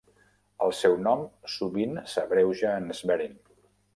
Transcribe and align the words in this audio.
El 0.67 0.71
seu 0.77 0.95
nom 1.07 1.21
sovint 1.57 1.93
s'abreuja 2.15 2.75
en 2.81 2.91
Schwerin. 3.01 3.37